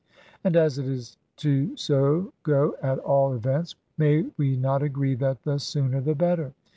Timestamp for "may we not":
3.99-4.81